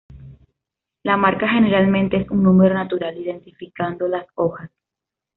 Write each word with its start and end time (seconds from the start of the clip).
La 1.03 1.15
marca, 1.15 1.47
generalmente, 1.47 2.17
es 2.17 2.29
un 2.31 2.41
número 2.41 2.73
natural, 2.73 3.15
identificando 3.19 4.07
las 4.07 4.25
hojas. 4.33 4.71